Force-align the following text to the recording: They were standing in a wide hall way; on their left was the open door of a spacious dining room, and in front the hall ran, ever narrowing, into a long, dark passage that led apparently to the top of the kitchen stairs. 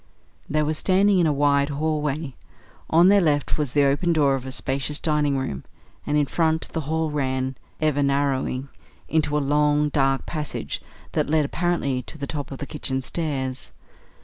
They 0.49 0.63
were 0.63 0.73
standing 0.73 1.19
in 1.19 1.27
a 1.27 1.31
wide 1.31 1.69
hall 1.69 2.01
way; 2.01 2.35
on 2.89 3.09
their 3.09 3.21
left 3.21 3.59
was 3.59 3.73
the 3.73 3.83
open 3.83 4.13
door 4.13 4.33
of 4.33 4.47
a 4.47 4.51
spacious 4.51 4.99
dining 4.99 5.37
room, 5.37 5.63
and 6.07 6.17
in 6.17 6.25
front 6.25 6.69
the 6.69 6.81
hall 6.89 7.11
ran, 7.11 7.55
ever 7.79 8.01
narrowing, 8.01 8.69
into 9.07 9.37
a 9.37 9.37
long, 9.37 9.89
dark 9.89 10.25
passage 10.25 10.81
that 11.11 11.29
led 11.29 11.45
apparently 11.45 12.01
to 12.01 12.17
the 12.17 12.25
top 12.25 12.49
of 12.49 12.57
the 12.57 12.65
kitchen 12.65 13.03
stairs. 13.03 13.73